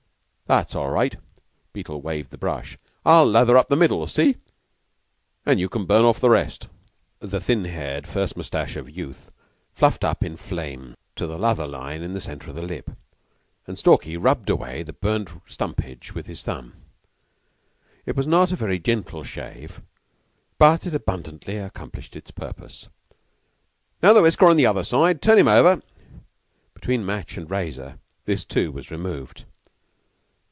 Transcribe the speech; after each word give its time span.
"That's 0.47 0.75
all 0.75 0.89
right." 0.89 1.15
Beetle 1.71 2.01
waved 2.01 2.29
the 2.29 2.37
brush. 2.37 2.77
"I'll 3.05 3.25
lather 3.25 3.55
up 3.55 3.67
to 3.67 3.71
the 3.71 3.77
middle 3.79 4.05
see? 4.05 4.35
and 5.45 5.61
you 5.61 5.69
can 5.69 5.85
burn 5.85 6.03
off 6.03 6.19
the 6.19 6.29
rest." 6.29 6.67
The 7.21 7.39
thin 7.39 7.63
haired 7.63 8.05
first 8.05 8.35
mustache 8.35 8.75
of 8.75 8.89
youth 8.89 9.31
fluffed 9.73 10.03
off 10.03 10.21
in 10.23 10.35
flame 10.35 10.97
to 11.15 11.25
the 11.25 11.37
lather 11.37 11.65
line 11.65 12.03
in 12.03 12.11
the 12.11 12.19
centre 12.19 12.49
of 12.49 12.57
the 12.57 12.61
lip, 12.61 12.89
and 13.65 13.79
Stalky 13.79 14.17
rubbed 14.17 14.49
away 14.49 14.83
the 14.83 14.91
burnt 14.91 15.29
stumpage 15.47 16.13
with 16.13 16.25
his 16.25 16.43
thumb. 16.43 16.73
It 18.05 18.17
was 18.17 18.27
not 18.27 18.51
a 18.51 18.57
very 18.57 18.77
gentle 18.77 19.23
shave, 19.23 19.79
but 20.57 20.85
it 20.85 20.93
abundantly 20.93 21.55
accomplished 21.55 22.13
its 22.17 22.29
purpose. 22.31 22.89
"Now 24.03 24.11
the 24.11 24.21
whisker 24.21 24.47
on 24.49 24.57
the 24.57 24.65
other 24.65 24.83
side. 24.83 25.21
Turn 25.21 25.37
him 25.39 25.47
over!" 25.47 25.81
Between 26.73 27.05
match 27.05 27.37
and 27.37 27.49
razor 27.49 27.99
this, 28.25 28.43
too, 28.43 28.73
was 28.73 28.91
removed. 28.91 29.45